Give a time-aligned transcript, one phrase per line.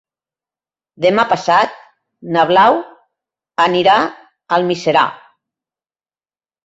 [1.05, 1.75] Demà passat
[2.37, 2.79] na Blau
[3.67, 4.09] anirà a
[4.59, 5.05] Almiserà.